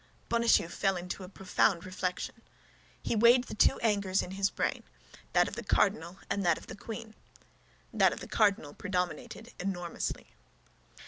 [0.29, 2.41] Bonacieux fell into a profound reflection.
[3.03, 6.75] He weighed the two angers in his brain—that of the cardinal and that of the
[6.75, 7.13] queen;
[7.93, 10.33] that of the cardinal predominated enormously.